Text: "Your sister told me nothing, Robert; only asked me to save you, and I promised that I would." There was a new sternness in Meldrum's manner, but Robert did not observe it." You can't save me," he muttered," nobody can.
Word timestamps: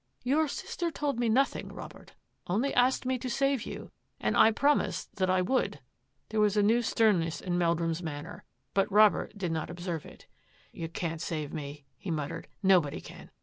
"Your 0.23 0.47
sister 0.47 0.89
told 0.89 1.19
me 1.19 1.29
nothing, 1.29 1.67
Robert; 1.69 2.13
only 2.47 2.73
asked 2.73 3.05
me 3.05 3.19
to 3.19 3.29
save 3.29 3.67
you, 3.67 3.91
and 4.19 4.35
I 4.35 4.49
promised 4.49 5.15
that 5.17 5.29
I 5.29 5.43
would." 5.43 5.79
There 6.29 6.39
was 6.39 6.57
a 6.57 6.63
new 6.63 6.81
sternness 6.81 7.39
in 7.39 7.55
Meldrum's 7.59 8.01
manner, 8.01 8.43
but 8.73 8.91
Robert 8.91 9.37
did 9.37 9.51
not 9.51 9.69
observe 9.69 10.03
it." 10.07 10.25
You 10.73 10.89
can't 10.89 11.21
save 11.21 11.53
me," 11.53 11.85
he 11.99 12.09
muttered," 12.09 12.47
nobody 12.73 12.99
can. 12.99 13.29